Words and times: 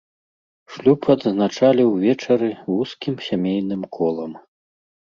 Шлюб 0.77 0.99
адзначалі 1.15 1.87
ўвечары 1.91 2.49
вузкім 2.71 3.15
сямейным 3.29 3.81
колам. 4.01 4.31